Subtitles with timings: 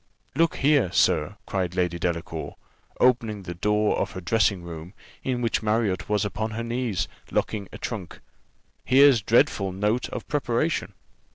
[0.35, 2.55] "Look here, sir," cried Lady Delacour,
[2.99, 7.69] opening the door of her dressing room, in which Marriott was upon her knees, locking
[7.71, 8.19] a trunk,
[8.83, 10.93] "here's dreadful note of preparation."